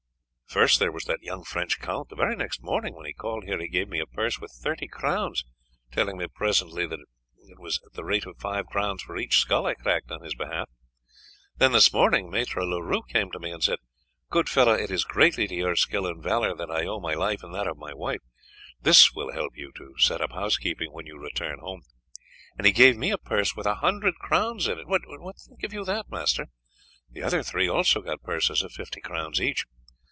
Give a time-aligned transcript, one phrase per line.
[0.53, 3.57] First there was that young French count, the very next morning when he called here
[3.57, 5.45] he gave me a purse with thirty crowns,
[5.93, 6.99] telling me pleasantly that
[7.37, 10.35] it was at the rate of five crowns for each skull I cracked on his
[10.35, 10.67] behalf.
[11.55, 13.79] Then this morning Maître Leroux came to me and said,
[14.29, 17.43] 'Good fellow, it is greatly to your skill and valour that I owe my life,
[17.43, 18.19] and that of my wife;
[18.81, 21.83] this will help you to set up housekeeping; when you return home,'
[22.57, 25.03] and he gave me a purse with a hundred crowns in it; what
[25.37, 26.47] think you of that, master?
[27.09, 29.63] The other three also got purses of fifty crowns each.